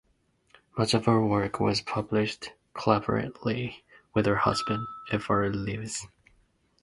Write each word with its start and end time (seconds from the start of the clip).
Much 0.79 0.95
of 0.95 1.05
her 1.05 1.23
work 1.23 1.59
was 1.59 1.79
published 1.79 2.53
collaboratively 2.73 3.75
with 4.15 4.25
her 4.25 4.37
husband, 4.37 4.87
F. 5.13 5.29
R. 5.29 5.43
Leavis. 5.51 6.07